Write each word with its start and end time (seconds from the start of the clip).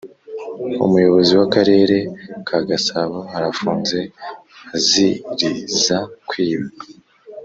Umuyoboizi 0.85 1.33
wakarere 1.39 1.97
kagasabo 2.47 3.17
arafunze 3.35 3.99
azirz 4.75 5.85
kwiba 6.27 6.69